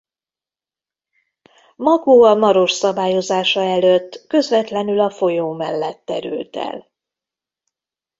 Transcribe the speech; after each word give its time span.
Makó 1.75 2.23
a 2.23 2.35
Maros 2.35 2.71
szabályozása 2.71 3.61
előtt 3.61 4.25
közvetlenül 4.27 4.99
a 4.99 5.09
folyó 5.09 5.51
mellett 5.53 6.05
terült 6.05 6.55
el. 6.55 6.91